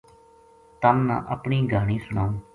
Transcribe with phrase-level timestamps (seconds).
[0.81, 2.33] تَم نا اپنی گہانی سناؤں